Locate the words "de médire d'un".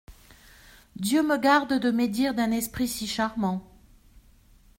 1.79-2.49